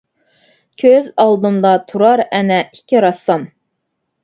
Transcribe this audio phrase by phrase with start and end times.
[0.83, 3.49] كۆز ئالدىمدا تۇرار ئەنە، ئىككى رەسسام.